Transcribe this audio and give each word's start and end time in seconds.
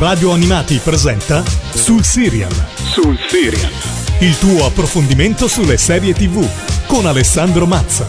Radio 0.00 0.32
Animati 0.32 0.80
presenta 0.82 1.44
Sul 1.74 2.02
Serial. 2.02 2.50
Sul 2.74 3.18
Serial. 3.28 3.70
Il 4.20 4.38
tuo 4.38 4.64
approfondimento 4.64 5.46
sulle 5.46 5.76
serie 5.76 6.14
TV 6.14 6.42
con 6.86 7.04
Alessandro 7.04 7.66
Mazza. 7.66 8.06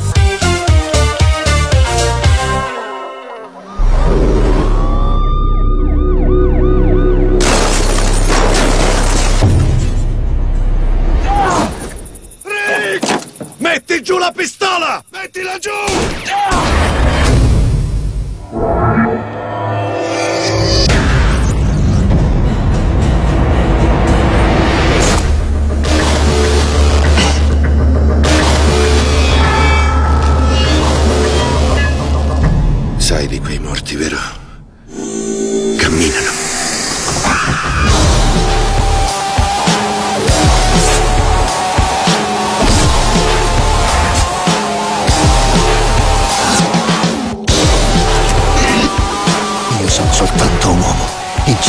Rick! 12.46 13.58
Metti 13.58 14.02
giù 14.02 14.18
la 14.18 14.32
pistola! 14.34 15.04
Mettila 15.10 15.58
giù! 15.60 15.91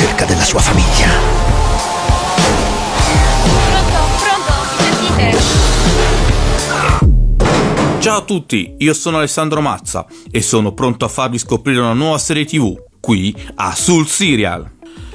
In 0.03 0.09
cerca 0.09 0.25
della 0.25 0.43
sua 0.43 0.59
famiglia. 0.59 1.09
Pronto, 3.69 3.99
pronto, 4.19 4.53
mi 4.59 4.87
sentite? 5.17 5.39
Ciao 8.01 8.19
a 8.19 8.23
tutti, 8.23 8.75
io 8.79 8.95
sono 8.95 9.19
Alessandro 9.19 9.61
Mazza 9.61 10.05
e 10.31 10.43
sono 10.43 10.73
pronto 10.73 11.05
a 11.05 11.09
farvi 11.09 11.39
scoprire 11.39 11.79
una 11.79 11.93
nuova 11.93 12.19
serie 12.19 12.45
TV, 12.45 12.77
qui 13.01 13.33
a 13.55 13.73
Sul 13.77 14.09
Serial. 14.09 14.69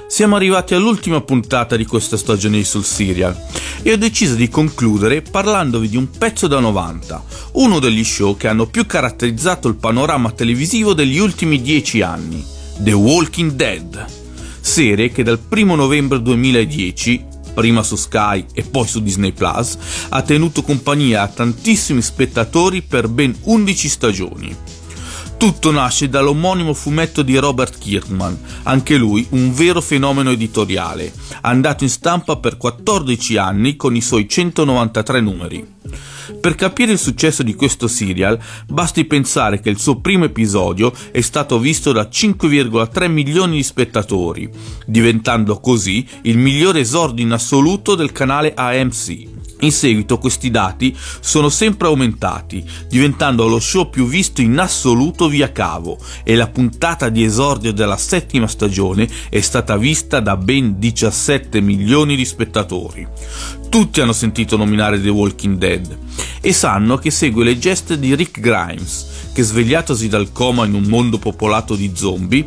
Siamo 0.07 0.37
arrivati 0.37 0.73
all'ultima 0.73 1.19
puntata 1.19 1.75
di 1.75 1.85
questa 1.85 2.15
stagione 2.15 2.55
di 2.55 2.63
Sul 2.63 2.85
Serial 2.85 3.37
e 3.81 3.91
ho 3.91 3.97
deciso 3.97 4.35
di 4.35 4.47
concludere 4.47 5.21
parlandovi 5.21 5.89
di 5.89 5.97
un 5.97 6.09
pezzo 6.09 6.47
da 6.47 6.59
90, 6.59 7.23
uno 7.53 7.79
degli 7.79 8.05
show 8.05 8.37
che 8.37 8.47
hanno 8.47 8.67
più 8.67 8.85
caratterizzato 8.85 9.67
il 9.67 9.75
panorama 9.75 10.31
televisivo 10.31 10.93
degli 10.93 11.17
ultimi 11.17 11.61
dieci 11.61 12.01
anni, 12.01 12.41
The 12.77 12.93
Walking 12.93 13.51
Dead, 13.51 14.16
serie 14.67 15.11
che 15.11 15.23
dal 15.23 15.39
1 15.49 15.75
novembre 15.75 16.21
2010 16.21 17.35
prima 17.53 17.81
su 17.81 17.95
Sky 17.95 18.45
e 18.53 18.61
poi 18.61 18.85
su 18.85 19.01
Disney 19.01 19.31
Plus, 19.31 19.77
ha 20.09 20.21
tenuto 20.21 20.61
compagnia 20.61 21.23
a 21.23 21.27
tantissimi 21.27 22.03
spettatori 22.03 22.83
per 22.83 23.07
ben 23.07 23.35
11 23.41 23.89
stagioni. 23.89 24.55
Tutto 25.37 25.71
nasce 25.71 26.07
dall'omonimo 26.09 26.75
fumetto 26.75 27.23
di 27.23 27.35
Robert 27.37 27.79
Kirkman, 27.79 28.37
anche 28.63 28.97
lui 28.97 29.25
un 29.29 29.53
vero 29.53 29.81
fenomeno 29.81 30.29
editoriale, 30.29 31.11
andato 31.41 31.83
in 31.83 31.89
stampa 31.89 32.35
per 32.35 32.57
14 32.57 33.37
anni 33.37 33.75
con 33.75 33.95
i 33.95 34.01
suoi 34.01 34.27
193 34.27 35.21
numeri. 35.21 35.76
Per 36.39 36.55
capire 36.55 36.91
il 36.91 36.99
successo 36.99 37.43
di 37.43 37.55
questo 37.55 37.87
serial, 37.87 38.39
basti 38.67 39.05
pensare 39.05 39.59
che 39.59 39.69
il 39.69 39.79
suo 39.79 39.99
primo 39.99 40.25
episodio 40.25 40.93
è 41.11 41.21
stato 41.21 41.59
visto 41.59 41.91
da 41.91 42.09
5,3 42.11 43.09
milioni 43.09 43.57
di 43.57 43.63
spettatori, 43.63 44.49
diventando 44.85 45.59
così 45.59 46.05
il 46.23 46.37
migliore 46.37 46.81
esordio 46.81 47.23
in 47.23 47.31
assoluto 47.31 47.95
del 47.95 48.11
canale 48.11 48.53
AMC. 48.53 49.36
In 49.61 49.71
seguito 49.71 50.19
questi 50.19 50.51
dati 50.51 50.95
sono 51.19 51.49
sempre 51.49 51.87
aumentati, 51.87 52.63
diventando 52.87 53.47
lo 53.47 53.59
show 53.59 53.89
più 53.89 54.05
visto 54.05 54.41
in 54.41 54.57
assoluto 54.59 55.27
via 55.27 55.51
cavo 55.51 55.97
e 56.23 56.35
la 56.35 56.47
puntata 56.47 57.09
di 57.09 57.23
esordio 57.23 57.73
della 57.73 57.97
settima 57.97 58.47
stagione 58.47 59.09
è 59.29 59.41
stata 59.41 59.75
vista 59.77 60.19
da 60.19 60.37
ben 60.37 60.77
17 60.77 61.59
milioni 61.61 62.15
di 62.15 62.25
spettatori. 62.25 63.07
Tutti 63.69 63.99
hanno 63.99 64.13
sentito 64.13 64.57
nominare 64.57 65.01
The 65.01 65.09
Walking 65.09 65.57
Dead 65.57 65.97
e 66.39 66.53
sanno 66.53 66.97
che 66.97 67.09
segue 67.09 67.43
le 67.43 67.57
geste 67.57 67.97
di 67.97 68.15
Rick 68.15 68.39
Grimes, 68.39 69.16
che 69.37 69.43
svegliatosi 69.43 70.07
dal 70.07 70.31
coma 70.31 70.65
in 70.65 70.73
un 70.73 70.85
mondo 70.85 71.19
popolato 71.19 71.75
di 71.75 71.91
zombie, 71.93 72.43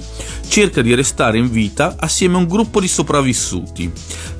cerca 0.49 0.83
di 0.83 0.93
restare 0.93 1.39
in 1.39 1.49
vita 1.49 1.95
assieme 1.97 2.35
a 2.35 2.39
un 2.39 2.49
gruppo 2.49 2.81
di 2.81 2.89
sopravvissuti. 2.89 3.89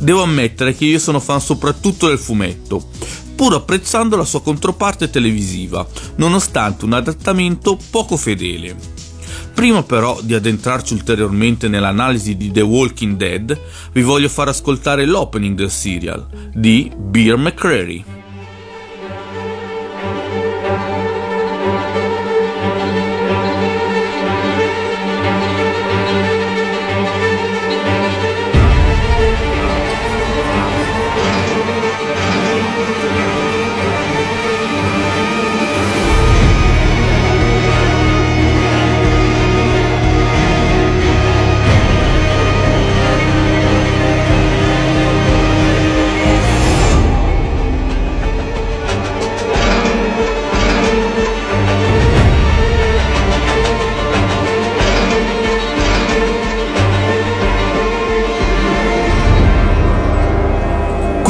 Devo 0.01 0.25
ammettere 0.25 0.75
che 0.75 0.85
io 0.85 0.99
sono 0.99 1.21
fan 1.21 1.41
soprattutto 1.41 2.09
del 2.09 2.19
fumetto, 2.19 2.89
pur 3.37 3.55
apprezzando 3.55 4.17
la 4.17 4.25
sua 4.25 4.43
controparte 4.43 5.11
televisiva, 5.11 5.87
nonostante 6.17 6.87
un 6.87 6.95
adattamento 6.95 7.79
poco 7.89 8.17
fedele. 8.17 8.77
Prima 9.55 9.85
però 9.85 10.19
di 10.21 10.35
addentrarci 10.35 10.93
ulteriormente 10.93 11.69
nell'analisi 11.69 12.37
di 12.37 12.51
The 12.51 12.63
Walking 12.63 13.15
Dead, 13.15 13.61
vi 13.93 14.03
voglio 14.03 14.29
far 14.29 14.49
ascoltare 14.49 15.07
l'opening 15.07 15.57
del 15.57 15.71
serial 15.71 16.27
di 16.53 16.91
Beer 16.97 17.37
McCreary. 17.37 18.19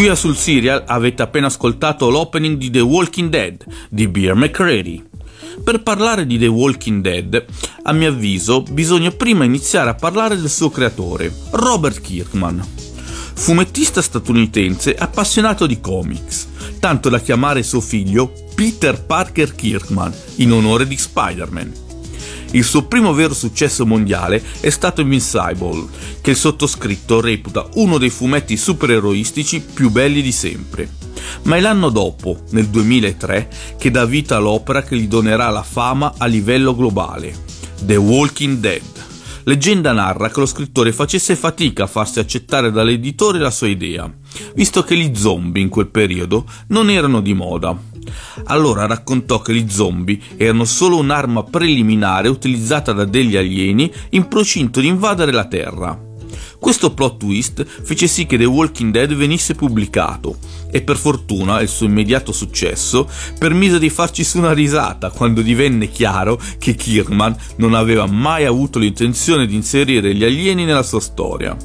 Qui 0.00 0.08
a 0.08 0.14
sul 0.14 0.34
serial 0.34 0.84
avete 0.86 1.20
appena 1.20 1.48
ascoltato 1.48 2.08
l'opening 2.08 2.56
di 2.56 2.70
The 2.70 2.80
Walking 2.80 3.28
Dead 3.28 3.62
di 3.90 4.08
Beer 4.08 4.34
McCready. 4.34 5.04
Per 5.62 5.82
parlare 5.82 6.26
di 6.26 6.38
The 6.38 6.46
Walking 6.46 7.02
Dead, 7.02 7.44
a 7.82 7.92
mio 7.92 8.08
avviso, 8.08 8.62
bisogna 8.62 9.10
prima 9.10 9.44
iniziare 9.44 9.90
a 9.90 9.94
parlare 9.94 10.40
del 10.40 10.48
suo 10.48 10.70
creatore, 10.70 11.30
Robert 11.50 12.00
Kirkman. 12.00 12.66
Fumettista 13.34 14.00
statunitense 14.00 14.94
appassionato 14.94 15.66
di 15.66 15.82
comics, 15.82 16.48
tanto 16.80 17.10
da 17.10 17.20
chiamare 17.20 17.62
suo 17.62 17.82
figlio 17.82 18.32
Peter 18.54 19.04
Parker 19.04 19.54
Kirkman 19.54 20.14
in 20.36 20.52
onore 20.52 20.88
di 20.88 20.96
Spider-Man. 20.96 21.89
Il 22.52 22.64
suo 22.64 22.82
primo 22.86 23.12
vero 23.12 23.32
successo 23.32 23.86
mondiale 23.86 24.42
è 24.58 24.70
stato 24.70 25.00
Invincible, 25.00 25.86
che 26.20 26.30
il 26.30 26.36
sottoscritto 26.36 27.20
reputa 27.20 27.68
uno 27.74 27.96
dei 27.96 28.10
fumetti 28.10 28.56
supereroistici 28.56 29.60
più 29.60 29.90
belli 29.90 30.20
di 30.20 30.32
sempre. 30.32 30.90
Ma 31.44 31.56
è 31.56 31.60
l'anno 31.60 31.90
dopo, 31.90 32.40
nel 32.50 32.66
2003, 32.66 33.48
che 33.78 33.90
dà 33.92 34.04
vita 34.04 34.36
all'opera 34.36 34.82
che 34.82 34.96
gli 34.96 35.06
donerà 35.06 35.48
la 35.50 35.62
fama 35.62 36.14
a 36.16 36.26
livello 36.26 36.74
globale, 36.74 37.32
The 37.82 37.96
Walking 37.96 38.58
Dead. 38.58 38.82
Leggenda 39.44 39.92
narra 39.92 40.28
che 40.28 40.40
lo 40.40 40.46
scrittore 40.46 40.92
facesse 40.92 41.36
fatica 41.36 41.84
a 41.84 41.86
farsi 41.86 42.18
accettare 42.18 42.72
dall'editore 42.72 43.38
la 43.38 43.50
sua 43.50 43.68
idea, 43.68 44.12
visto 44.54 44.82
che 44.82 44.96
gli 44.96 45.14
zombie 45.14 45.62
in 45.62 45.68
quel 45.68 45.88
periodo 45.88 46.44
non 46.68 46.90
erano 46.90 47.20
di 47.20 47.32
moda. 47.32 47.89
Allora 48.44 48.86
raccontò 48.86 49.40
che 49.40 49.54
gli 49.54 49.68
zombie 49.68 50.18
erano 50.36 50.64
solo 50.64 50.96
un'arma 50.96 51.44
preliminare 51.44 52.28
utilizzata 52.28 52.92
da 52.92 53.04
degli 53.04 53.36
alieni 53.36 53.92
in 54.10 54.28
procinto 54.28 54.80
di 54.80 54.86
invadere 54.86 55.32
la 55.32 55.46
Terra. 55.46 56.08
Questo 56.60 56.92
plot 56.92 57.16
twist 57.16 57.64
fece 57.64 58.06
sì 58.06 58.26
che 58.26 58.36
The 58.36 58.44
Walking 58.44 58.92
Dead 58.92 59.14
venisse 59.14 59.54
pubblicato 59.54 60.36
e 60.70 60.82
per 60.82 60.98
fortuna 60.98 61.60
il 61.62 61.68
suo 61.68 61.86
immediato 61.86 62.32
successo 62.32 63.08
permise 63.38 63.78
di 63.78 63.88
farci 63.88 64.22
su 64.24 64.36
una 64.36 64.52
risata 64.52 65.08
quando 65.08 65.40
divenne 65.40 65.90
chiaro 65.90 66.38
che 66.58 66.74
Kirkman 66.74 67.34
non 67.56 67.72
aveva 67.72 68.04
mai 68.06 68.44
avuto 68.44 68.78
l'intenzione 68.78 69.46
di 69.46 69.54
inserire 69.54 70.14
gli 70.14 70.22
alieni 70.22 70.66
nella 70.66 70.82
sua 70.82 71.00
storia. 71.00 71.56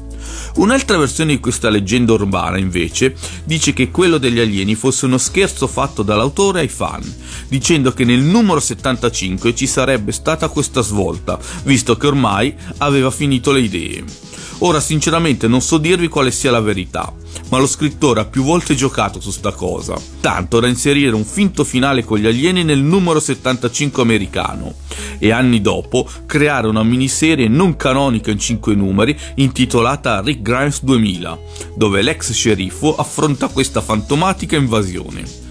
Un'altra 0.56 0.96
versione 0.96 1.34
di 1.34 1.40
questa 1.40 1.68
leggenda 1.68 2.12
urbana, 2.12 2.58
invece, 2.58 3.14
dice 3.44 3.72
che 3.72 3.90
quello 3.90 4.18
degli 4.18 4.40
alieni 4.40 4.74
fosse 4.74 5.04
uno 5.04 5.18
scherzo 5.18 5.66
fatto 5.66 6.02
dall'autore 6.02 6.60
ai 6.60 6.68
fan, 6.68 7.02
dicendo 7.48 7.92
che 7.92 8.04
nel 8.04 8.20
numero 8.20 8.60
75 8.60 9.54
ci 9.54 9.66
sarebbe 9.66 10.12
stata 10.12 10.48
questa 10.48 10.80
svolta, 10.80 11.38
visto 11.64 11.96
che 11.96 12.06
ormai 12.06 12.54
aveva 12.78 13.10
finito 13.10 13.52
le 13.52 13.60
idee. 13.60 14.25
Ora 14.60 14.80
sinceramente 14.80 15.48
non 15.48 15.60
so 15.60 15.76
dirvi 15.76 16.08
quale 16.08 16.30
sia 16.30 16.50
la 16.50 16.60
verità, 16.60 17.12
ma 17.50 17.58
lo 17.58 17.66
scrittore 17.66 18.20
ha 18.20 18.24
più 18.24 18.42
volte 18.42 18.74
giocato 18.74 19.20
su 19.20 19.30
sta 19.30 19.52
cosa, 19.52 20.00
tanto 20.20 20.60
da 20.60 20.66
inserire 20.66 21.14
un 21.14 21.26
finto 21.26 21.62
finale 21.62 22.02
con 22.04 22.18
gli 22.18 22.26
alieni 22.26 22.64
nel 22.64 22.80
numero 22.80 23.20
75 23.20 24.02
americano 24.02 24.74
e 25.18 25.30
anni 25.30 25.60
dopo 25.60 26.08
creare 26.24 26.68
una 26.68 26.82
miniserie 26.82 27.48
non 27.48 27.76
canonica 27.76 28.30
in 28.30 28.38
5 28.38 28.74
numeri 28.74 29.16
intitolata 29.34 30.22
Rick 30.22 30.40
Grimes 30.40 30.82
2000, 30.82 31.38
dove 31.76 32.00
l'ex 32.00 32.32
sceriffo 32.32 32.96
affronta 32.96 33.48
questa 33.48 33.82
fantomatica 33.82 34.56
invasione. 34.56 35.44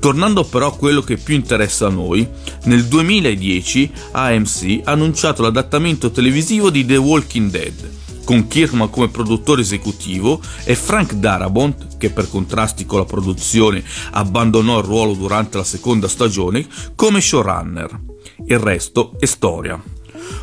Tornando 0.00 0.44
però 0.44 0.68
a 0.68 0.76
quello 0.76 1.02
che 1.02 1.18
più 1.18 1.34
interessa 1.34 1.88
a 1.88 1.90
noi, 1.90 2.26
nel 2.64 2.86
2010 2.86 3.92
AMC 4.12 4.80
ha 4.84 4.92
annunciato 4.92 5.42
l'adattamento 5.42 6.10
televisivo 6.10 6.70
di 6.70 6.86
The 6.86 6.96
Walking 6.96 7.50
Dead, 7.50 8.04
con 8.26 8.48
Kirkman 8.48 8.90
come 8.90 9.06
produttore 9.06 9.60
esecutivo 9.60 10.40
e 10.64 10.74
Frank 10.74 11.14
Darabont, 11.14 11.96
che 11.96 12.10
per 12.10 12.28
contrasti 12.28 12.84
con 12.84 12.98
la 12.98 13.04
produzione 13.04 13.84
abbandonò 14.10 14.78
il 14.80 14.84
ruolo 14.84 15.12
durante 15.14 15.56
la 15.56 15.64
seconda 15.64 16.08
stagione, 16.08 16.66
come 16.96 17.20
showrunner. 17.20 18.00
Il 18.46 18.58
resto 18.58 19.12
è 19.20 19.26
storia. 19.26 19.80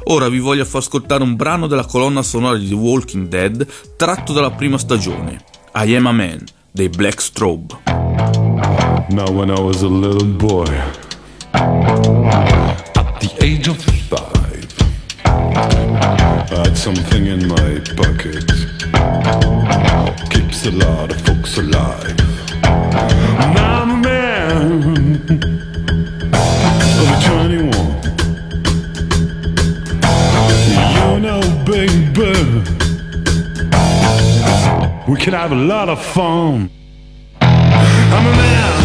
Ora 0.05 0.29
vi 0.29 0.39
voglio 0.39 0.63
far 0.63 0.81
ascoltare 0.81 1.23
un 1.23 1.35
brano 1.35 1.67
della 1.67 1.85
colonna 1.85 2.23
sonora 2.23 2.57
di 2.57 2.69
The 2.69 2.73
Walking 2.73 3.27
Dead 3.27 3.67
tratto 3.97 4.31
dalla 4.31 4.51
prima 4.51 4.77
stagione, 4.77 5.43
I 5.75 5.93
Am 5.95 6.05
a 6.05 6.13
Man, 6.13 6.41
dei 6.71 6.87
Black 6.87 7.21
Strobe. 7.21 7.81
Now, 9.09 9.29
when 9.29 9.49
I 9.49 9.59
was 9.59 9.81
a 9.81 9.87
little 9.87 10.25
boy, 10.25 10.69
at 11.51 13.19
the 13.19 13.29
age 13.41 13.69
of 13.69 13.77
five, 14.07 14.42
had 16.55 16.77
something 16.77 17.25
in 17.25 17.47
my 17.47 17.79
pocket. 17.95 18.45
Keeps 20.29 20.65
a 20.65 20.71
lot 20.71 21.11
of 21.11 21.19
folks 21.21 21.57
alive. 21.57 22.17
Now 22.61 23.81
I'm 23.81 23.91
a 23.91 23.97
man 23.97 24.83
of 27.01 27.23
21. 27.25 27.73
You 31.05 31.19
know, 31.25 31.41
baby, 31.65 32.33
we 35.07 35.15
can 35.19 35.33
have 35.33 35.51
a 35.51 35.61
lot 35.73 35.89
of 35.89 36.03
fun. 36.03 36.69
I'm 37.41 38.27
a 38.27 38.31
man. 38.31 38.82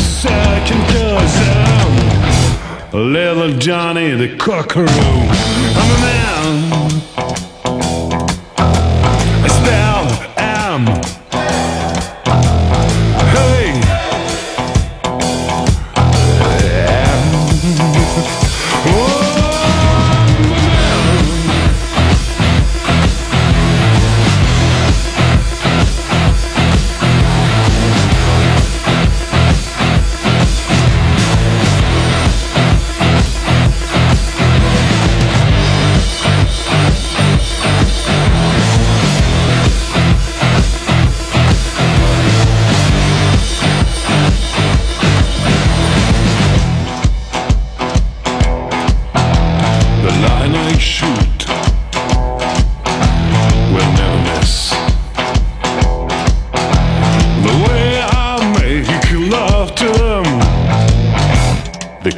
Second 0.00 0.82
cousin, 0.88 1.92
little 3.12 3.56
Johnny 3.58 4.10
the 4.12 4.36
Cockaroo. 4.36 4.86
I'm 4.88 5.90
a 5.90 6.00
man. 6.00 6.75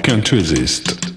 Can't 0.08 0.32
resist. 0.32 1.07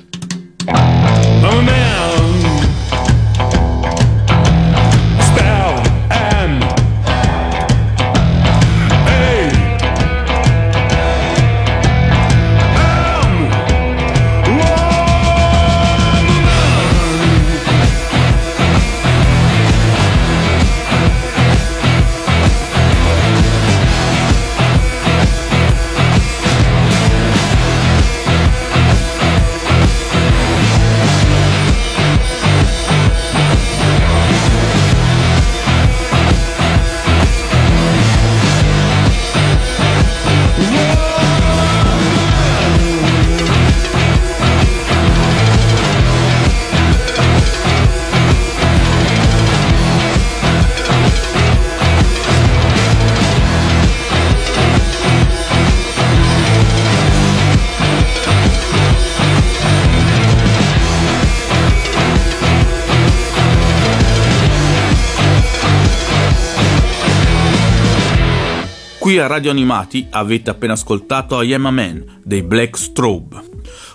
Qui 69.11 69.19
a 69.19 69.27
Radio 69.27 69.51
Animati 69.51 70.07
avete 70.09 70.51
appena 70.51 70.71
ascoltato 70.71 71.41
I 71.41 71.53
Am 71.53 71.65
a 71.65 71.71
Man 71.71 72.21
dei 72.23 72.43
Black 72.43 72.77
Strobe. 72.77 73.43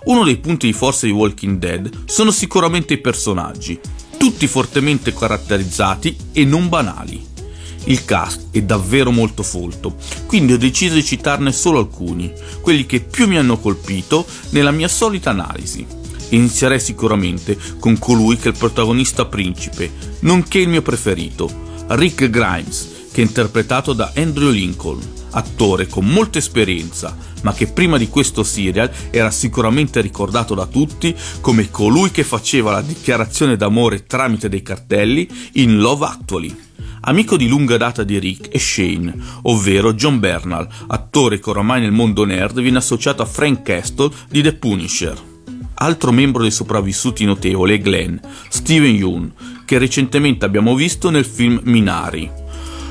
Uno 0.05 0.25
dei 0.25 0.37
punti 0.37 0.67
di 0.67 0.75
forza 0.75 1.07
di 1.07 1.13
Walking 1.13 1.57
Dead 1.57 2.03
sono 2.05 2.31
sicuramente 2.31 2.93
i 2.93 2.99
personaggi, 2.99 3.81
tutti 4.19 4.47
fortemente 4.47 5.15
caratterizzati 5.15 6.15
e 6.33 6.45
non 6.45 6.69
banali. 6.69 7.27
Il 7.85 8.05
cast 8.05 8.49
è 8.51 8.61
davvero 8.61 9.11
molto 9.11 9.43
folto, 9.43 9.97
quindi 10.27 10.53
ho 10.53 10.59
deciso 10.59 10.97
di 10.97 11.03
citarne 11.03 11.51
solo 11.51 11.79
alcuni, 11.79 12.31
quelli 12.61 12.85
che 12.85 13.01
più 13.01 13.27
mi 13.27 13.39
hanno 13.39 13.59
colpito 13.59 14.27
nella 14.51 14.71
mia 14.71 14.89
solita 14.89 15.31
analisi. 15.31 15.87
Inizierei 16.29 16.79
sicuramente 16.79 17.57
con 17.79 17.99
colui 17.99 18.37
che 18.37 18.51
è 18.51 18.53
il 18.53 18.59
protagonista 18.59 19.25
principe, 19.25 19.91
nonché 20.21 20.59
il 20.59 20.69
mio 20.69 20.83
preferito, 20.83 21.51
Rick 21.87 22.29
Grimes, 22.29 22.96
che 23.17 23.23
è 23.23 23.25
interpretato 23.25 23.95
da 23.95 24.13
Andrew 24.15 24.51
Lincoln, 24.51 25.01
attore 25.31 25.87
con 25.87 26.05
molta 26.05 26.37
esperienza, 26.37 27.17
ma 27.45 27.55
che 27.55 27.67
prima 27.67 27.97
di 27.97 28.09
questo 28.11 28.43
serial 28.43 28.91
era 29.11 29.31
sicuramente 29.31 30.03
ricordato 30.03 30.55
da 30.55 30.67
tutti 30.67 31.17
come 31.41 31.71
colui 31.71 32.11
che 32.11 32.25
faceva 32.25 32.73
la 32.73 32.83
dichiarazione 32.83 33.57
d'amore 33.57 34.05
tramite 34.05 34.51
dei 34.51 34.61
cartelli 34.61 35.27
in 35.53 35.79
Love 35.79 36.05
Actually. 36.05 36.55
Amico 37.01 37.39
di 37.39 37.49
lunga 37.49 37.79
data 37.79 38.05
di 38.05 38.19
Rick 38.19 38.55
e 38.55 38.59
Shane, 38.59 39.15
ovvero 39.45 39.95
John 39.95 40.21
Bernal, 40.21 40.69
attore 40.89 41.41
che 41.41 41.49
oramai 41.49 41.81
nel 41.81 41.93
mondo 41.93 42.27
nerd 42.27 42.61
viene 42.61 42.77
associato 42.77 43.23
a 43.23 43.27
Frank 43.27 43.63
Castle 43.63 44.11
di 44.29 44.43
The 44.43 44.53
Punisher. 44.57 45.19
Altro 45.73 46.13
membro 46.13 46.43
dei 46.43 46.51
sopravvissuti 46.51 47.25
notevole 47.25 47.77
è 47.77 47.81
Glenn, 47.81 48.19
Steven 48.51 48.95
Yeun, 48.95 49.33
che 49.65 49.79
recentemente 49.79 50.45
abbiamo 50.45 50.75
visto 50.75 51.09
nel 51.09 51.25
film 51.25 51.61
Minari. 51.65 52.45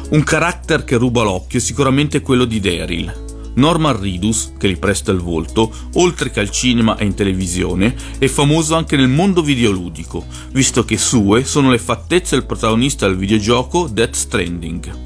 Un 0.08 0.24
carattere 0.24 0.84
che 0.84 0.98
ruba 0.98 1.24
l'occhio 1.24 1.58
è 1.58 1.62
sicuramente 1.62 2.22
quello 2.22 2.46
di 2.46 2.60
Daryl. 2.60 3.24
Norman 3.56 4.00
Reedus, 4.00 4.52
che 4.56 4.70
gli 4.70 4.78
presta 4.78 5.12
il 5.12 5.20
volto, 5.20 5.74
oltre 5.94 6.30
che 6.30 6.40
al 6.40 6.52
cinema 6.52 6.96
e 6.98 7.06
in 7.06 7.16
televisione, 7.16 7.96
è 8.20 8.28
famoso 8.28 8.76
anche 8.76 8.98
nel 8.98 9.08
mondo 9.08 9.42
videoludico, 9.42 10.24
visto 10.52 10.86
che 10.86 11.00
sue 11.00 11.44
sono 11.44 11.72
le 11.72 11.80
fattezze 11.80 12.36
del 12.36 12.46
protagonista 12.46 13.08
del 13.08 13.18
videogioco 13.18 13.88
Death 13.88 14.14
Stranding. 14.14 14.98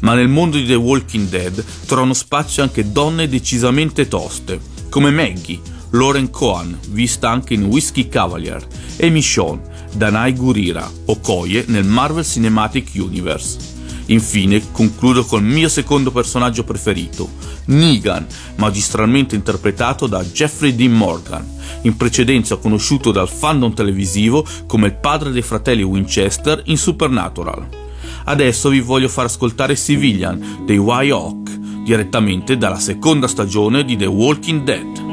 Ma 0.00 0.14
nel 0.14 0.28
mondo 0.28 0.56
di 0.56 0.64
The 0.64 0.76
Walking 0.76 1.28
Dead 1.28 1.62
trovano 1.84 2.14
spazio 2.14 2.62
anche 2.62 2.90
donne 2.90 3.28
decisamente 3.28 4.08
toste, 4.08 4.58
come 4.88 5.10
Maggie, 5.10 5.60
Lauren 5.90 6.30
Cohan, 6.30 6.78
vista 6.88 7.28
anche 7.28 7.52
in 7.52 7.64
Whiskey 7.64 8.08
Cavalier, 8.08 8.66
e 8.96 9.10
Michonne, 9.10 9.60
Danai 9.92 10.32
Gurira, 10.32 10.90
Okoye 11.04 11.64
nel 11.66 11.84
Marvel 11.84 12.24
Cinematic 12.24 12.92
Universe. 12.94 13.76
Infine 14.10 14.70
concludo 14.72 15.24
col 15.24 15.42
mio 15.42 15.68
secondo 15.68 16.10
personaggio 16.10 16.64
preferito, 16.64 17.28
Negan, 17.66 18.26
magistralmente 18.56 19.34
interpretato 19.34 20.06
da 20.06 20.24
Jeffrey 20.24 20.74
Dean 20.74 20.92
Morgan, 20.92 21.46
in 21.82 21.96
precedenza 21.96 22.56
conosciuto 22.56 23.12
dal 23.12 23.28
fandom 23.28 23.74
televisivo 23.74 24.46
come 24.66 24.86
il 24.86 24.94
padre 24.94 25.30
dei 25.30 25.42
fratelli 25.42 25.82
Winchester 25.82 26.62
in 26.66 26.78
Supernatural. 26.78 27.66
Adesso 28.24 28.70
vi 28.70 28.80
voglio 28.80 29.08
far 29.08 29.26
ascoltare 29.26 29.76
Civilian 29.76 30.64
dei 30.64 30.78
White 30.78 31.12
Hawk, 31.12 31.58
direttamente 31.84 32.56
dalla 32.56 32.78
seconda 32.78 33.28
stagione 33.28 33.84
di 33.84 33.96
The 33.96 34.06
Walking 34.06 34.62
Dead. 34.62 35.07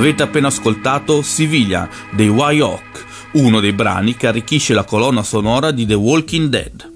Avete 0.00 0.22
appena 0.22 0.46
ascoltato 0.46 1.20
Siviglia 1.20 1.86
dei 2.12 2.28
White 2.28 2.62
Hawk, 2.62 3.04
uno 3.32 3.60
dei 3.60 3.74
brani 3.74 4.16
che 4.16 4.28
arricchisce 4.28 4.72
la 4.72 4.84
colonna 4.84 5.22
sonora 5.22 5.72
di 5.72 5.84
The 5.84 5.92
Walking 5.92 6.48
Dead. 6.48 6.92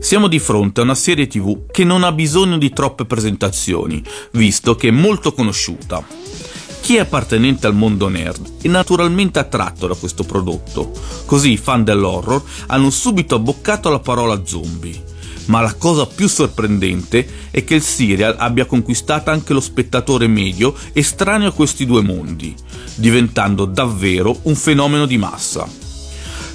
Siamo 0.00 0.28
di 0.28 0.38
fronte 0.38 0.80
a 0.80 0.82
una 0.82 0.94
serie 0.94 1.26
tv 1.26 1.70
che 1.70 1.82
non 1.82 2.04
ha 2.04 2.12
bisogno 2.12 2.58
di 2.58 2.68
troppe 2.74 3.06
presentazioni, 3.06 4.04
visto 4.32 4.76
che 4.76 4.88
è 4.88 4.90
molto 4.90 5.32
conosciuta. 5.32 6.04
Chi 6.82 6.96
è 6.96 7.00
appartenente 7.00 7.66
al 7.66 7.74
mondo 7.74 8.08
nerd 8.08 8.60
è 8.60 8.68
naturalmente 8.68 9.38
attratto 9.38 9.86
da 9.86 9.94
questo 9.94 10.22
prodotto, 10.22 10.92
così 11.24 11.52
i 11.52 11.56
fan 11.56 11.84
dell'horror 11.84 12.42
hanno 12.66 12.90
subito 12.90 13.36
abboccato 13.36 13.88
la 13.88 13.98
parola 13.98 14.44
zombie. 14.44 15.09
Ma 15.50 15.60
la 15.60 15.74
cosa 15.74 16.06
più 16.06 16.28
sorprendente 16.28 17.26
è 17.50 17.64
che 17.64 17.74
il 17.74 17.82
serial 17.82 18.36
abbia 18.38 18.66
conquistato 18.66 19.30
anche 19.30 19.52
lo 19.52 19.58
spettatore 19.58 20.28
medio 20.28 20.74
estraneo 20.92 21.48
a 21.48 21.52
questi 21.52 21.86
due 21.86 22.02
mondi, 22.02 22.54
diventando 22.94 23.64
davvero 23.64 24.38
un 24.42 24.54
fenomeno 24.54 25.06
di 25.06 25.18
massa. 25.18 25.89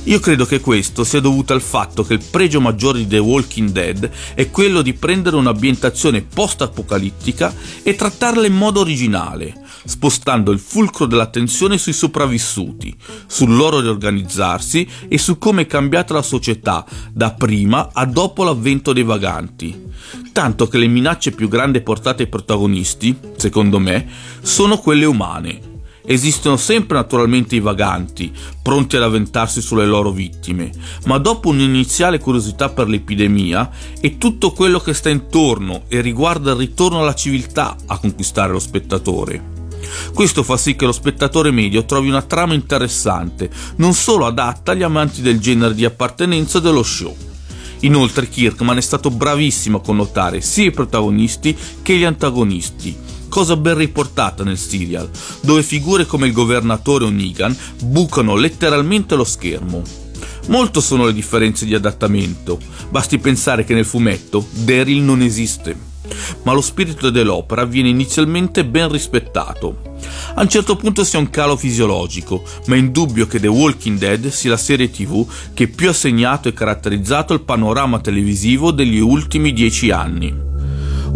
Io 0.08 0.20
credo 0.20 0.46
che 0.46 0.60
questo 0.60 1.04
sia 1.04 1.20
dovuto 1.20 1.54
al 1.54 1.64
fatto 1.64 2.04
che 2.04 2.14
il 2.14 2.24
pregio 2.30 2.62
maggiore 2.62 3.00
di 3.00 3.08
The 3.08 3.18
Walking 3.18 3.72
Dead 3.72 4.08
è 4.36 4.52
quello 4.52 4.84
di 4.84 4.94
prendere 4.94 5.36
un'ambientazione 5.36 6.22
post-apocalittica 6.22 7.52
e 7.82 7.96
trattarla 7.96 8.46
in 8.46 8.54
modo 8.54 8.82
originale, 8.82 9.56
spostando 9.84 10.52
il 10.52 10.60
fulcro 10.60 11.08
dell'attenzione 11.08 11.80
sui 11.80 11.94
sopravvissuti, 11.94 12.96
sul 13.26 13.56
loro 13.56 13.80
riorganizzarsi 13.80 14.88
e 15.08 15.18
su 15.18 15.40
come 15.40 15.64
è 15.64 15.66
cambiata 15.66 16.14
la 16.14 16.22
società 16.22 16.86
da 17.12 17.34
prima 17.34 17.90
a 17.92 18.06
dopo 18.06 18.44
l'avvento 18.44 18.94
dei 18.94 19.04
vaganti. 19.04 19.92
Tanto 20.32 20.68
che 20.68 20.78
le 20.78 20.88
minacce 20.88 21.32
più 21.32 21.48
grandi 21.48 21.82
portate 21.82 22.24
ai 22.24 22.30
protagonisti, 22.30 23.18
secondo 23.38 23.80
me, 23.80 24.08
sono 24.42 24.78
quelle 24.78 25.06
umane. 25.06 25.74
Esistono 26.08 26.56
sempre 26.56 26.98
naturalmente 26.98 27.56
i 27.56 27.60
vaganti, 27.60 28.32
pronti 28.62 28.96
ad 28.96 29.04
avventarsi 29.04 29.60
sulle 29.60 29.86
loro 29.86 30.12
vittime, 30.12 30.70
ma 31.06 31.18
dopo 31.18 31.50
un'iniziale 31.50 32.20
curiosità 32.20 32.70
per 32.70 32.88
l'epidemia 32.88 33.70
è 34.00 34.18
tutto 34.18 34.52
quello 34.52 34.80
che 34.80 34.94
sta 34.94 35.10
intorno 35.10 35.84
e 35.88 36.02
riguarda 36.02 36.52
il 36.52 36.58
ritorno 36.58 37.02
alla 37.02 37.16
civiltà 37.16 37.76
a 37.88 37.98
conquistare 37.98 38.52
lo 38.52 38.60
spettatore. 38.60 39.54
Questo 40.14 40.44
fa 40.44 40.58
sì 40.58 40.76
che 40.76 40.86
lo 40.86 40.92
spettatore 40.92 41.52
medio 41.52 41.86
trovi 41.86 42.10
una 42.10 42.22
trama 42.22 42.54
interessante, 42.54 43.50
non 43.78 43.94
solo 43.94 44.26
adatta 44.26 44.72
agli 44.72 44.84
amanti 44.84 45.22
del 45.22 45.40
genere 45.40 45.74
di 45.74 45.86
appartenenza 45.86 46.60
dello 46.60 46.84
show. 46.84 47.16
Inoltre 47.80 48.30
Kirkman 48.30 48.78
è 48.78 48.82
stato 48.82 49.10
bravissimo 49.10 49.78
a 49.78 49.82
connotare 49.82 50.42
sia 50.42 50.66
i 50.66 50.72
protagonisti 50.72 51.56
che 51.82 51.98
gli 51.98 52.04
antagonisti, 52.04 52.96
cosa 53.36 53.58
ben 53.58 53.76
riportata 53.76 54.46
nel 54.46 54.58
serial, 54.58 55.10
dove 55.42 55.62
figure 55.62 56.06
come 56.06 56.28
il 56.28 56.32
governatore 56.32 57.04
o 57.04 57.10
Negan 57.10 57.54
bucano 57.84 58.38
letteralmente 58.38 59.16
lo 59.16 59.26
schermo. 59.26 59.82
Molto 60.48 60.80
sono 60.80 61.06
le 61.06 61.12
differenze 61.12 61.66
di 61.66 61.76
adattamento, 61.76 62.58
basti 62.90 63.18
pensare 63.18 63.66
che 63.66 63.74
nel 63.74 63.84
fumetto 63.84 64.48
Daryl 64.52 65.02
non 65.02 65.22
esiste 65.22 65.94
ma 66.44 66.54
lo 66.54 66.62
spirito 66.62 67.10
dell'opera 67.10 67.66
viene 67.66 67.90
inizialmente 67.90 68.64
ben 68.64 68.90
rispettato. 68.90 69.96
A 70.36 70.42
un 70.42 70.48
certo 70.48 70.76
punto 70.76 71.04
si 71.04 71.16
ha 71.16 71.20
un 71.20 71.32
calo 71.32 71.58
fisiologico, 71.58 72.44
ma 72.68 72.76
è 72.76 72.78
indubbio 72.78 73.26
che 73.26 73.40
The 73.40 73.48
Walking 73.48 73.98
Dead 73.98 74.28
sia 74.30 74.52
la 74.52 74.58
serie 74.58 74.92
tv 74.92 75.28
che 75.54 75.68
più 75.68 75.90
ha 75.90 75.94
segnato 75.94 76.48
e 76.48 76.54
caratterizzato 76.54 77.34
il 77.34 77.42
panorama 77.42 78.00
televisivo 78.00 78.72
degli 78.72 79.00
ultimi 79.00 79.52
dieci 79.52 79.90
anni. 79.90 80.45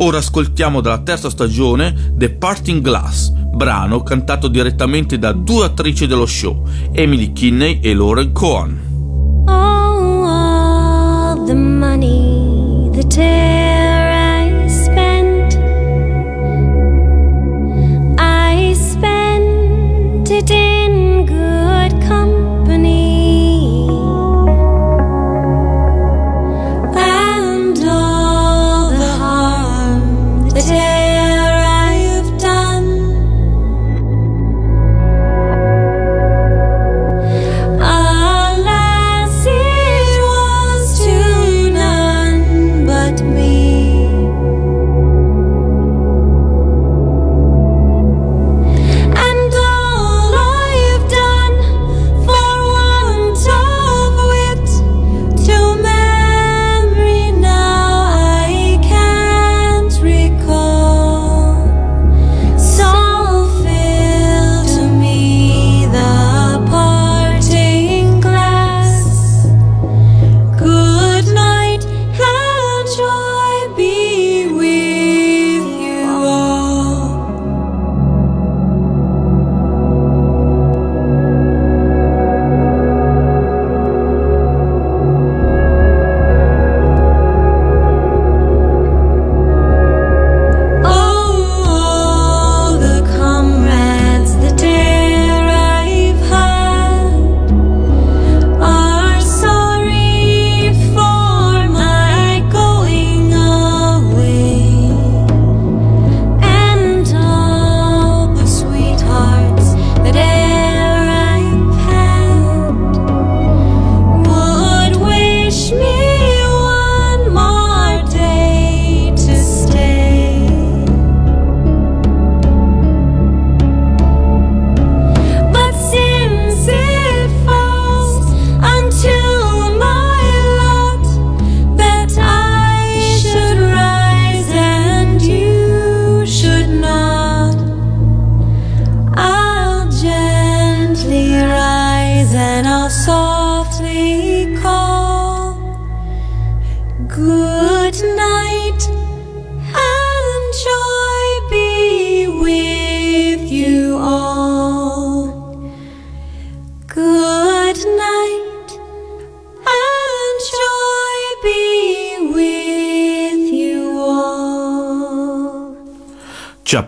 Ora 0.01 0.20
ascoltiamo 0.20 0.79
dalla 0.79 1.00
terza 1.00 1.29
stagione 1.29 2.13
The 2.13 2.29
Parting 2.29 2.82
Glass, 2.82 3.32
brano 3.32 4.01
cantato 4.01 4.48
direttamente 4.48 5.20
da 5.20 5.34
due 5.34 5.65
attrici 5.65 6.08
dello 6.08 6.25
show, 6.25 6.63
Emily 6.94 7.34
Kinney 7.34 7.82
e 7.82 7.94
Lauren 7.94 8.32
Cohen. 8.32 9.44
Oh, 9.46 10.24
all 10.24 11.44
the 11.46 11.53
money, 11.53 12.89
the 12.94 13.06
tear 13.08 14.46
I 14.48 14.70
spent. 14.70 15.60
I 18.18 18.74
spent 18.74 20.29
it 20.29 20.50
in 20.50 21.25
good 21.25 22.08
company. 22.08 22.49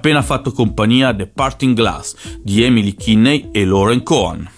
Appena 0.01 0.23
fatto 0.23 0.51
compagnia 0.51 1.13
The 1.13 1.27
Parting 1.27 1.75
Glass 1.75 2.15
di 2.41 2.63
Emily 2.63 2.95
Kinney 2.95 3.49
e 3.51 3.63
Lauren 3.65 4.01
Cohen. 4.01 4.49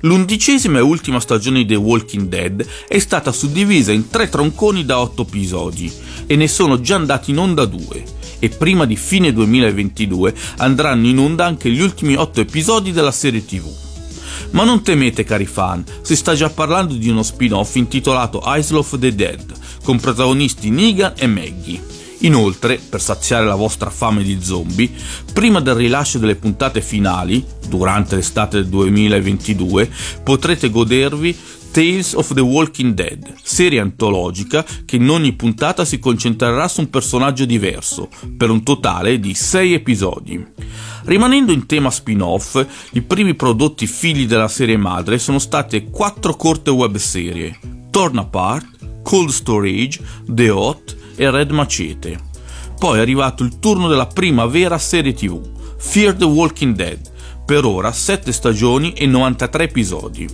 L'undicesima 0.00 0.76
e 0.76 0.82
ultima 0.82 1.20
stagione 1.20 1.60
di 1.60 1.68
The 1.68 1.76
Walking 1.76 2.28
Dead 2.28 2.62
è 2.86 2.98
stata 2.98 3.32
suddivisa 3.32 3.92
in 3.92 4.10
tre 4.10 4.28
tronconi 4.28 4.84
da 4.84 5.00
otto 5.00 5.22
episodi 5.22 5.90
e 6.26 6.36
ne 6.36 6.48
sono 6.48 6.82
già 6.82 6.96
andati 6.96 7.30
in 7.30 7.38
onda 7.38 7.64
due 7.64 8.04
e 8.38 8.50
prima 8.50 8.84
di 8.84 8.96
fine 8.96 9.32
2022 9.32 10.34
andranno 10.58 11.06
in 11.06 11.18
onda 11.18 11.46
anche 11.46 11.70
gli 11.70 11.80
ultimi 11.80 12.14
otto 12.14 12.40
episodi 12.40 12.92
della 12.92 13.10
serie 13.10 13.42
tv. 13.46 13.66
Ma 14.50 14.64
non 14.64 14.82
temete 14.82 15.24
cari 15.24 15.46
fan, 15.46 15.82
si 16.02 16.14
sta 16.14 16.34
già 16.34 16.50
parlando 16.50 16.92
di 16.92 17.08
uno 17.08 17.22
spin-off 17.22 17.74
intitolato 17.76 18.42
Isle 18.44 18.76
of 18.76 18.98
the 18.98 19.14
Dead, 19.14 19.50
con 19.82 19.98
protagonisti 19.98 20.68
Negan 20.68 21.14
e 21.16 21.26
Maggie. 21.26 22.01
Inoltre, 22.22 22.78
per 22.78 23.00
saziare 23.00 23.46
la 23.46 23.54
vostra 23.54 23.90
fame 23.90 24.22
di 24.22 24.38
zombie, 24.40 24.90
prima 25.32 25.60
del 25.60 25.74
rilascio 25.74 26.18
delle 26.18 26.36
puntate 26.36 26.80
finali, 26.80 27.44
durante 27.68 28.16
l'estate 28.16 28.58
del 28.58 28.68
2022, 28.68 29.90
potrete 30.22 30.70
godervi 30.70 31.36
Tales 31.72 32.12
of 32.12 32.34
the 32.34 32.40
Walking 32.40 32.92
Dead, 32.92 33.34
serie 33.42 33.80
antologica 33.80 34.64
che 34.84 34.96
in 34.96 35.08
ogni 35.08 35.32
puntata 35.32 35.84
si 35.84 35.98
concentrerà 35.98 36.68
su 36.68 36.80
un 36.80 36.90
personaggio 36.90 37.44
diverso, 37.44 38.08
per 38.36 38.50
un 38.50 38.62
totale 38.62 39.18
di 39.18 39.34
6 39.34 39.72
episodi. 39.72 40.46
Rimanendo 41.04 41.50
in 41.50 41.66
tema 41.66 41.90
spin-off, 41.90 42.64
i 42.92 43.02
primi 43.02 43.34
prodotti 43.34 43.86
figli 43.86 44.26
della 44.26 44.48
serie 44.48 44.76
madre 44.76 45.18
sono 45.18 45.38
state 45.38 45.88
quattro 45.90 46.36
corte 46.36 46.70
webserie, 46.70 47.58
Torn 47.90 48.18
Apart, 48.18 49.00
Cold 49.02 49.30
Storage, 49.30 50.00
The 50.28 50.50
Hot 50.50 51.00
e 51.16 51.30
Red 51.30 51.50
Macete. 51.50 52.18
Poi 52.78 52.98
è 52.98 53.00
arrivato 53.00 53.44
il 53.44 53.58
turno 53.58 53.88
della 53.88 54.06
prima 54.06 54.46
vera 54.46 54.78
serie 54.78 55.14
tv, 55.14 55.40
Fear 55.76 56.14
the 56.14 56.24
Walking 56.24 56.74
Dead, 56.74 56.98
per 57.44 57.64
ora 57.64 57.92
7 57.92 58.32
stagioni 58.32 58.92
e 58.92 59.06
93 59.06 59.64
episodi. 59.64 60.28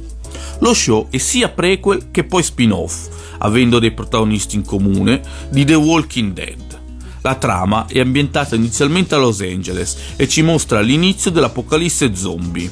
Lo 0.61 0.75
show 0.75 1.09
è 1.11 1.19
sia 1.19 1.49
prequel 1.49 2.11
che 2.11 2.25
poi 2.25 2.43
spin-off, 2.43 3.09
avendo 3.39 3.79
dei 3.79 3.93
protagonisti 3.93 4.57
in 4.57 4.65
comune 4.65 5.21
di 5.51 5.65
The 5.65 5.75
Walking 5.75 6.33
Dead. 6.33 6.81
La 7.23 7.35
trama 7.35 7.87
è 7.87 7.99
ambientata 8.01 8.55
inizialmente 8.55 9.15
a 9.15 9.19
Los 9.19 9.41
Angeles 9.41 9.97
e 10.17 10.29
ci 10.29 10.43
mostra 10.43 10.81
l'inizio 10.81 11.31
dell'apocalisse 11.31 12.15
zombie. 12.15 12.71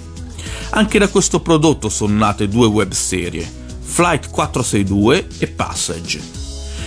Anche 0.71 0.99
da 0.99 1.09
questo 1.09 1.41
prodotto 1.41 1.89
sono 1.89 2.17
nate 2.17 2.49
due 2.49 2.67
webserie, 2.67 3.49
Flight 3.81 4.31
462 4.31 5.27
e 5.39 5.47
Passage. 5.49 6.46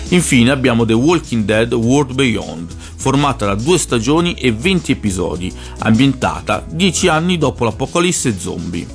Infine 0.09 0.49
abbiamo 0.49 0.85
The 0.85 0.93
Walking 0.93 1.45
Dead 1.45 1.71
World 1.71 2.15
Beyond, 2.15 2.75
formata 2.95 3.45
da 3.45 3.53
due 3.53 3.77
stagioni 3.77 4.33
e 4.33 4.51
20 4.51 4.91
episodi, 4.91 5.53
ambientata 5.79 6.65
10 6.67 7.07
anni 7.09 7.37
dopo 7.37 7.63
l'apocalisse 7.63 8.37
zombie. 8.39 8.87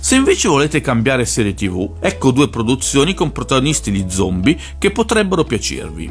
Se 0.00 0.16
invece 0.16 0.48
volete 0.48 0.80
cambiare 0.80 1.24
serie 1.24 1.54
tv, 1.54 1.92
ecco 2.00 2.32
due 2.32 2.48
produzioni 2.48 3.14
con 3.14 3.30
protagonisti 3.30 3.92
di 3.92 4.06
zombie 4.08 4.58
che 4.78 4.90
potrebbero 4.90 5.44
piacervi. 5.44 6.10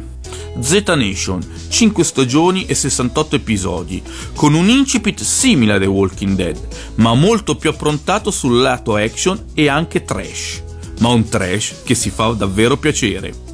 Z 0.61 0.83
Nation, 0.95 1.45
5 1.67 2.03
stagioni 2.05 2.65
e 2.65 2.75
68 2.75 3.35
episodi, 3.35 4.01
con 4.35 4.53
un 4.53 4.69
incipit 4.69 5.21
simile 5.21 5.73
a 5.73 5.79
The 5.79 5.85
Walking 5.85 6.35
Dead, 6.35 6.57
ma 6.95 7.13
molto 7.13 7.55
più 7.55 7.71
approntato 7.71 8.31
sul 8.31 8.61
lato 8.61 8.95
action 8.95 9.47
e 9.53 9.67
anche 9.67 10.05
trash, 10.05 10.63
ma 10.99 11.09
un 11.09 11.27
trash 11.27 11.83
che 11.83 11.93
si 11.93 12.09
fa 12.09 12.29
davvero 12.29 12.77
piacere. 12.77 13.48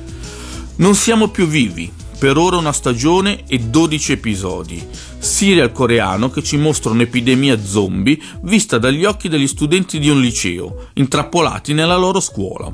Non 0.78 0.94
siamo 0.94 1.30
più 1.30 1.48
vivi, 1.48 1.90
per 2.20 2.36
ora 2.36 2.58
una 2.58 2.74
stagione 2.74 3.46
e 3.48 3.60
12 3.60 4.12
episodi, 4.12 4.86
serial 5.18 5.72
coreano 5.72 6.30
che 6.30 6.44
ci 6.44 6.58
mostra 6.58 6.92
un'epidemia 6.92 7.64
zombie 7.64 8.20
vista 8.42 8.78
dagli 8.78 9.06
occhi 9.06 9.30
degli 9.30 9.48
studenti 9.48 10.00
di 10.00 10.10
un 10.10 10.20
liceo, 10.20 10.90
intrappolati 10.96 11.72
nella 11.72 11.96
loro 11.96 12.20
scuola. 12.20 12.70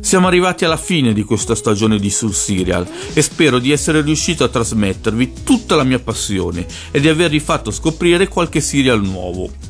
Siamo 0.00 0.28
arrivati 0.28 0.64
alla 0.64 0.78
fine 0.78 1.12
di 1.12 1.22
questa 1.22 1.54
stagione 1.54 1.98
di 1.98 2.08
Sul 2.08 2.32
Serial 2.32 2.88
e 3.12 3.20
spero 3.20 3.58
di 3.58 3.70
essere 3.70 4.00
riuscito 4.00 4.42
a 4.42 4.48
trasmettervi 4.48 5.42
tutta 5.44 5.76
la 5.76 5.84
mia 5.84 5.98
passione 5.98 6.66
e 6.90 7.00
di 7.00 7.08
avervi 7.08 7.40
fatto 7.40 7.70
scoprire 7.70 8.28
qualche 8.28 8.62
serial 8.62 9.02
nuovo. 9.02 9.69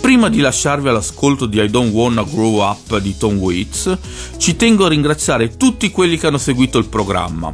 Prima 0.00 0.28
di 0.28 0.40
lasciarvi 0.40 0.88
all'ascolto 0.88 1.46
di 1.46 1.60
I 1.60 1.70
Don't 1.70 1.92
Wanna 1.92 2.24
Grow 2.24 2.60
Up 2.60 2.98
di 2.98 3.16
Tom 3.16 3.36
Waits, 3.36 3.96
ci 4.38 4.56
tengo 4.56 4.86
a 4.86 4.88
ringraziare 4.88 5.56
tutti 5.56 5.90
quelli 5.90 6.18
che 6.18 6.26
hanno 6.26 6.38
seguito 6.38 6.78
il 6.78 6.88
programma, 6.88 7.52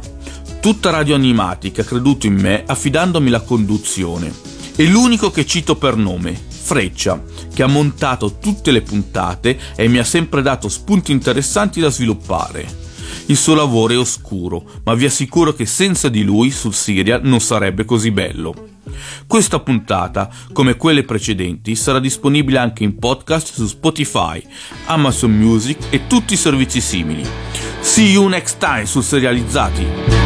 tutta 0.59 0.89
Radio 0.89 1.15
Animati 1.15 1.71
che 1.71 1.81
ha 1.81 1.85
creduto 1.85 2.25
in 2.25 2.35
me 2.35 2.63
affidandomi 2.65 3.29
la 3.29 3.41
conduzione, 3.41 4.31
e 4.75 4.85
l'unico 4.87 5.31
che 5.31 5.45
cito 5.45 5.75
per 5.75 5.95
nome, 5.95 6.39
Freccia, 6.67 7.23
che 7.53 7.63
ha 7.63 7.67
montato 7.67 8.37
tutte 8.39 8.71
le 8.71 8.81
puntate 8.81 9.57
e 9.75 9.87
mi 9.87 9.97
ha 9.97 10.03
sempre 10.03 10.41
dato 10.41 10.69
spunti 10.69 11.11
interessanti 11.11 11.79
da 11.79 11.89
sviluppare. 11.89 12.85
Il 13.27 13.37
suo 13.37 13.55
lavoro 13.55 13.93
è 13.93 13.97
oscuro, 13.97 14.63
ma 14.83 14.93
vi 14.93 15.05
assicuro 15.05 15.53
che 15.53 15.65
senza 15.65 16.09
di 16.09 16.23
lui 16.23 16.51
sul 16.51 16.73
serial 16.73 17.21
non 17.23 17.39
sarebbe 17.39 17.85
così 17.85 18.11
bello. 18.11 18.76
Questa 19.25 19.59
puntata, 19.59 20.29
come 20.53 20.75
quelle 20.75 21.03
precedenti, 21.03 21.75
sarà 21.75 21.99
disponibile 21.99 22.57
anche 22.57 22.83
in 22.83 22.97
podcast 22.97 23.53
su 23.53 23.67
Spotify, 23.67 24.41
Amazon 24.85 25.31
Music 25.31 25.77
e 25.89 26.07
tutti 26.07 26.33
i 26.33 26.37
servizi 26.37 26.81
simili. 26.81 27.25
See 27.79 28.11
you 28.11 28.27
next 28.27 28.57
time 28.57 28.85
sul 28.85 29.03
Serializzati! 29.03 30.16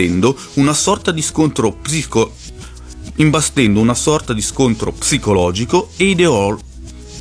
Imbastendo 0.00 0.36
una 0.54 0.72
sorta 0.72 1.12
di 1.12 1.22
scontro 1.22 1.72
psico 1.72 2.32
imbastendo 3.16 3.80
una 3.80 3.94
sorta 3.94 4.32
di 4.32 4.40
scontro 4.40 4.92
psicologico 4.92 5.90
e, 5.96 6.04
ideol- 6.04 6.58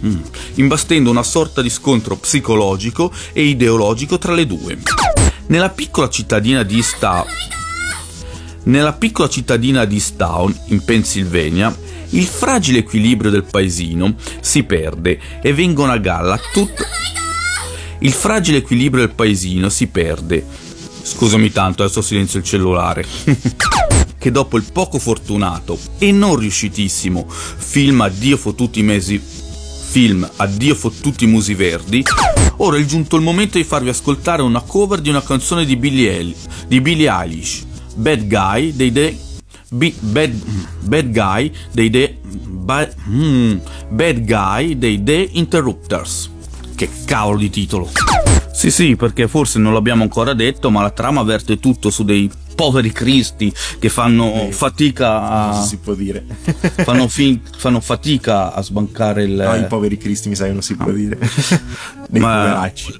mm, 0.05 0.21
imbastendo 0.55 1.09
una 1.09 1.23
sorta 1.23 1.61
di 1.61 1.69
scontro 1.69 2.15
psicologico 2.15 3.11
e 3.33 3.43
ideologico 3.43 4.17
tra 4.17 4.33
le 4.33 4.45
due. 4.45 4.77
Nella 5.47 5.69
piccola 5.69 6.09
cittadina 6.09 6.63
di 6.63 6.81
Sta... 6.81 7.25
Nella 8.63 8.93
piccola 8.93 9.27
cittadina 9.27 9.85
di 9.85 9.99
Stown, 9.99 10.55
in 10.67 10.83
Pennsylvania, 10.83 11.75
il 12.09 12.25
fragile 12.25 12.79
equilibrio 12.79 13.31
del 13.31 13.43
paesino 13.43 14.15
si 14.41 14.63
perde 14.63 15.19
e 15.41 15.53
vengono 15.53 15.91
a 15.91 15.97
galla 15.97 16.39
tutto... 16.53 16.85
Il 18.01 18.13
fragile 18.13 18.59
equilibrio 18.59 19.05
del 19.05 19.15
paesino 19.15 19.67
si 19.67 19.87
perde. 19.87 20.45
Scusami 21.09 21.51
tanto, 21.51 21.83
adesso 21.83 22.01
silenzio 22.01 22.39
il 22.39 22.45
cellulare. 22.45 23.05
che 24.19 24.31
dopo 24.31 24.57
il 24.57 24.65
poco 24.71 24.99
fortunato 24.99 25.79
e 25.97 26.11
non 26.11 26.35
riuscitissimo 26.35 27.25
film 27.29 28.01
Addio 28.01 28.35
fottuti 28.35 28.83
mesi 28.83 29.19
film 29.19 30.29
Addio 30.35 30.75
fottuti 30.75 31.25
musi 31.25 31.55
verdi, 31.55 32.03
ora 32.57 32.77
è 32.77 32.85
giunto 32.85 33.15
il 33.15 33.23
momento 33.23 33.57
di 33.57 33.63
farvi 33.63 33.89
ascoltare 33.89 34.43
una 34.43 34.61
cover 34.61 34.99
di 35.01 35.09
una 35.09 35.23
canzone 35.23 35.65
di 35.65 35.77
Billie, 35.77 36.11
Eil- 36.11 36.35
di 36.67 36.79
Billie 36.79 37.09
Eilish, 37.09 37.65
Bad 37.95 38.27
Guy 38.27 38.75
dei 38.75 38.91
The 38.91 39.17
Bi- 39.71 39.95
bad, 39.99 40.33
bad 40.81 41.11
Guy 41.11 41.51
dei 41.71 41.89
The 41.89 42.17
ba- 42.21 42.89
mm, 43.09 43.57
Bad 43.89 44.25
Guy 44.25 44.77
dei 44.77 45.03
The 45.03 45.29
Interrupters. 45.31 46.29
Che 46.75 46.89
cavolo 47.05 47.37
di 47.37 47.49
titolo! 47.49 48.38
Sì, 48.51 48.71
sì, 48.71 48.95
perché 48.95 49.27
forse 49.27 49.59
non 49.59 49.73
l'abbiamo 49.73 50.03
ancora 50.03 50.33
detto, 50.33 50.69
ma 50.69 50.81
la 50.81 50.89
trama 50.89 51.23
verte 51.23 51.59
tutto 51.59 51.89
su 51.89 52.03
dei 52.03 52.29
poveri 52.55 52.91
cristi 52.91 53.53
che 53.79 53.87
fanno 53.87 54.49
fatica 54.51 55.29
a. 55.29 55.61
si 55.63 55.77
può 55.77 55.93
dire. 55.93 56.25
fanno, 56.83 57.07
fin- 57.07 57.41
fanno 57.57 57.79
fatica 57.79 58.53
a 58.53 58.61
sbancare 58.61 59.23
il. 59.23 59.31
No, 59.31 59.55
i 59.55 59.65
poveri 59.65 59.97
cristi 59.97 60.27
mi 60.27 60.35
sa 60.35 60.45
che 60.45 60.51
non 60.51 60.61
si 60.61 60.75
può 60.75 60.91
dire. 60.91 61.17
Dei 62.09 62.19
Ma- 62.19 62.41
poveracci. 62.41 62.99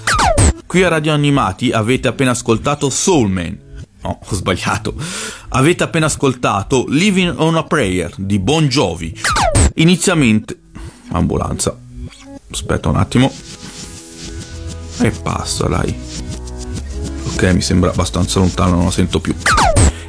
Qui 0.66 0.82
a 0.82 0.88
Radio 0.88 1.12
Animati 1.12 1.72
avete 1.72 2.08
appena 2.08 2.30
ascoltato 2.30 2.88
Soul 2.88 3.28
Man. 3.28 3.58
No, 4.02 4.18
ho 4.24 4.34
sbagliato. 4.34 4.94
Avete 5.48 5.82
appena 5.82 6.06
ascoltato 6.06 6.86
Living 6.88 7.34
on 7.36 7.56
a 7.56 7.64
Prayer 7.64 8.14
di 8.16 8.38
Bon 8.38 8.66
Jovi. 8.66 9.14
Inizialmente. 9.74 10.58
Ambulanza. 11.10 11.76
Aspetta 12.50 12.88
un 12.88 12.96
attimo. 12.96 13.30
E 15.02 15.10
passa, 15.10 15.66
dai. 15.66 15.94
Ok, 17.32 17.42
mi 17.54 17.62
sembra 17.62 17.90
abbastanza 17.90 18.38
lontano, 18.38 18.76
non 18.76 18.84
la 18.84 18.90
sento 18.90 19.18
più. 19.18 19.34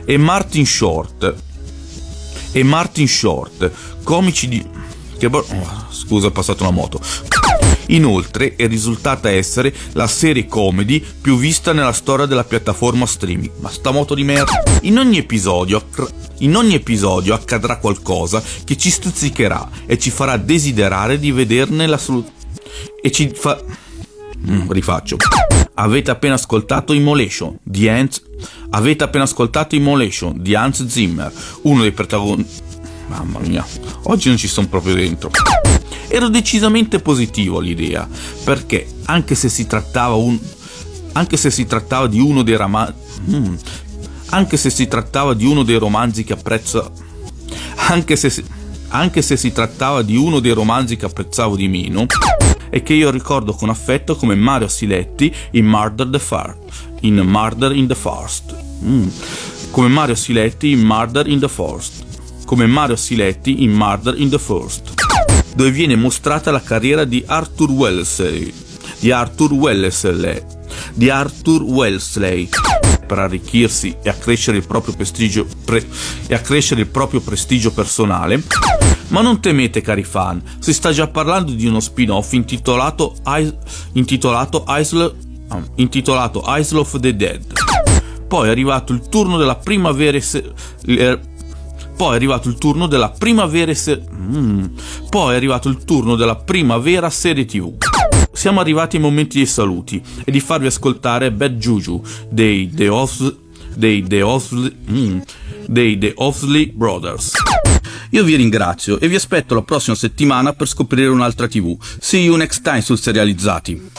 E 0.04 0.17
Martin 0.17 0.65
Short. 0.65 1.34
E 2.51 2.63
Martin 2.63 3.08
Short, 3.08 3.71
comici 4.04 4.49
di. 4.49 4.67
Che 5.17 5.30
bo- 5.30 5.45
oh, 5.49 5.86
scusa, 5.91 6.27
è 6.27 6.32
passata 6.32 6.63
una 6.63 6.73
moto. 6.73 6.99
Inoltre 7.88 8.56
è 8.58 8.67
risultata 8.67 9.30
essere 9.30 9.73
la 9.93 10.08
serie 10.08 10.45
comedy 10.45 10.99
più 10.99 11.38
vista 11.38 11.71
nella 11.71 11.93
storia 11.93 12.25
della 12.25 12.43
piattaforma 12.43 13.06
streaming. 13.06 13.51
Ma 13.60 13.69
sta 13.69 13.91
moto 13.91 14.13
di 14.13 14.25
merda. 14.25 14.62
In 14.82 14.97
ogni 14.97 15.19
episodio, 15.19 15.88
in 16.39 16.56
ogni 16.58 16.73
episodio 16.73 17.34
accadrà 17.34 17.77
qualcosa 17.77 18.43
che 18.65 18.75
ci 18.75 18.89
stuzzicherà 18.89 19.69
e 19.86 19.97
ci 19.97 20.10
farà 20.10 20.36
desiderare 20.36 21.17
di 21.17 21.32
vederne 21.32 21.88
la 21.88 21.97
soluzione. 21.97 22.36
E 23.01 23.10
ci 23.10 23.32
fa. 23.34 23.58
Mm, 24.49 24.71
rifaccio. 24.71 25.17
Avete 25.75 26.12
appena 26.12 26.34
ascoltato 26.36 26.93
Immolation 26.93 27.58
di 27.63 27.88
Hans. 27.88 28.21
Avete 28.71 29.04
appena 29.04 29.23
ascoltato 29.23 29.75
Immolation 29.75 30.41
di 30.41 30.56
Hans 30.56 30.86
Zimmer, 30.86 31.32
uno 31.63 31.82
dei 31.82 31.91
protagonisti. 31.91 32.69
Mamma 33.08 33.39
mia, 33.39 33.65
oggi 34.04 34.30
non 34.30 34.38
ci 34.38 34.47
sono 34.47 34.67
proprio 34.67 34.95
dentro. 34.95 35.32
Ero 36.08 36.30
decisamente 36.30 36.99
positivo 36.99 37.60
all'idea, 37.60 38.08
perché 38.43 38.88
anche 39.06 39.36
se 39.36 39.49
si 39.49 39.67
trattava 39.67 40.15
un. 40.15 40.39
Se 41.30 41.51
si 41.51 41.65
trattava 41.65 42.08
di 42.08 42.19
uno 42.19 42.41
dei 42.41 42.56
romanzi. 42.56 42.93
anche 44.30 44.58
se 44.58 44.69
si 44.69 44.88
trattava 44.88 45.34
di 45.34 45.45
uno 45.45 45.63
dei 45.63 45.77
romanzi 45.77 46.23
che 46.23 46.34
apprezzo. 46.34 46.91
Anche 47.88 48.15
se 48.15 48.30
si, 48.30 48.43
anche 48.89 49.21
se 49.21 49.36
si 49.36 49.51
trattava 49.51 50.01
di 50.01 50.15
uno 50.15 50.39
dei 50.39 50.54
romanzi 50.54 50.95
che 50.95 51.06
apprezzavo 51.06 51.56
di 51.56 51.67
meno, 51.67 52.06
e 52.71 52.81
che 52.81 52.93
io 52.93 53.12
ricordo 53.12 53.53
con 53.53 53.69
affetto 53.69 54.15
come 54.15 54.34
Mario 54.34 54.69
Siletti 54.69 55.31
in 55.51 55.65
Murder 55.65 56.07
the 56.07 56.19
Far, 56.19 56.57
in 57.01 57.17
Murder 57.17 57.75
in 57.75 57.86
the 57.86 57.95
Forest. 57.95 58.55
Mm. 58.84 59.07
Come 59.69 59.89
Mario 59.89 60.15
Siletti 60.15 60.71
in 60.71 60.79
Murder 60.79 61.27
in 61.27 61.39
the 61.39 61.47
Forest. 61.47 62.05
Come 62.45 62.65
Mario 62.65 62.95
Siletti 62.95 63.63
in 63.63 63.71
Murder 63.71 64.19
in 64.19 64.29
the 64.29 64.39
First. 64.39 64.93
Dove 65.55 65.71
viene 65.71 65.95
mostrata 65.95 66.51
la 66.51 66.62
carriera 66.62 67.03
di 67.03 67.23
Arthur 67.25 67.69
Wellesley. 67.69 68.53
Di 68.99 69.12
Arthur 69.12 69.53
Wellesley. 69.53 70.41
Di 70.93 71.10
Arthur 71.10 71.62
Wellesley. 71.62 72.49
Per 73.05 73.19
arricchirsi 73.19 73.95
e 74.01 74.10
accrescere 74.10 74.57
il 74.57 74.65
proprio 74.65 74.93
prestigio, 74.93 75.45
pre- 75.65 75.86
e 76.27 76.34
accrescere 76.34 76.81
il 76.81 76.88
proprio 76.88 77.19
prestigio 77.19 77.71
personale. 77.71 78.41
Ma 79.12 79.21
non 79.21 79.41
temete, 79.41 79.82
cari 79.82 80.04
fan, 80.04 80.41
si 80.60 80.74
sta 80.74 80.91
già 80.91 81.08
parlando 81.08 81.52
di 81.52 81.65
uno 81.67 81.80
spin-off 81.82 82.32
intitolato, 82.32 83.15
intitolato, 83.93 84.63
Isle- 84.67 85.13
ah, 85.50 85.62
intitolato 85.76 86.43
Isle 86.47 86.80
of 86.80 86.97
the 87.00 87.15
Dead. 87.15 87.43
Poi 88.28 88.47
è 88.47 88.52
arrivato 88.52 88.93
il 88.93 89.02
turno 89.10 89.38
della 89.38 89.56
primavera. 89.58 90.15
e 90.15 90.21
se- 90.21 90.54
eh, 90.86 91.19
poi 91.97 92.13
è 92.13 92.15
arrivato 92.15 92.47
il 92.47 92.56
turno 92.56 92.88
della 92.88 93.10
primavera. 93.10 93.71
e 93.71 93.76
se- 93.76 94.02
mm. 94.13 94.65
Poi 95.10 95.34
è 95.34 95.36
arrivato 95.36 95.67
il 95.67 95.84
turno 95.84 96.15
della 96.15 96.38
primavera 96.38 97.10
serie 97.10 97.43
TV. 97.45 97.74
Siamo 98.32 98.62
arrivati 98.62 98.95
ai 98.95 99.02
momenti 99.02 99.38
dei 99.38 99.45
saluti 99.45 100.02
e 100.24 100.32
di 100.32 100.39
farvi 100.39 100.67
ascoltare 100.67 101.32
Bad 101.32 101.58
Juju 101.58 102.02
dei 102.30 102.69
The 102.74 102.88
Os- 102.88 103.36
dei 103.76 104.04
The 104.08 104.21
Osley, 104.21 104.74
mm, 104.89 105.19
dei 105.67 105.97
The 105.97 106.13
Osley 106.15 106.71
Brothers. 106.74 107.34
Io 108.13 108.24
vi 108.26 108.36
ringrazio 108.36 109.00
e 109.00 109.08
vi 109.08 109.15
aspetto 109.15 109.56
la 109.56 109.62
prossima 109.62 109.95
settimana 109.95 110.52
per 110.52 110.67
scoprire 110.67 111.08
un'altra 111.08 111.47
TV. 111.47 111.78
See 112.00 112.24
you 112.24 112.36
next 112.36 112.62
time 112.62 112.82
sul 112.82 113.00
Serializzati. 113.00 113.89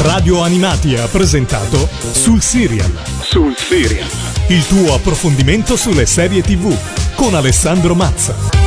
Radio 0.00 0.40
Animati 0.40 0.96
ha 0.96 1.06
presentato 1.06 1.86
Sul 2.12 2.40
Serial. 2.40 2.90
Sul 3.20 3.54
Serial. 3.56 4.08
Il 4.48 4.66
tuo 4.66 4.94
approfondimento 4.94 5.76
sulle 5.76 6.06
serie 6.06 6.40
TV 6.40 6.74
con 7.14 7.34
Alessandro 7.34 7.94
Mazza. 7.94 8.61